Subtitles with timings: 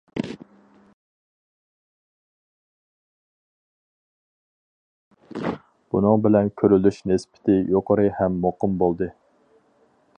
[5.95, 9.11] بۇنىڭ بىلەن كۆرۈلۈش نىسبىتى يۇقىرى ھەم مۇقىم بولدى.